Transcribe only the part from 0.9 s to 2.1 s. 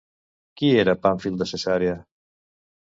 Pàmfil de Cesarea?